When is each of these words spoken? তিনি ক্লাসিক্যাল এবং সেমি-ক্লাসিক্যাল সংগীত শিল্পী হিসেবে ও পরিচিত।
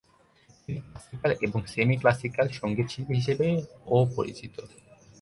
তিনি 0.63 0.79
ক্লাসিক্যাল 0.81 1.31
এবং 1.41 1.59
সেমি-ক্লাসিক্যাল 1.65 2.47
সংগীত 2.51 2.87
শিল্পী 2.89 3.13
হিসেবে 3.15 3.47
ও 3.85 3.97
পরিচিত। 4.15 4.55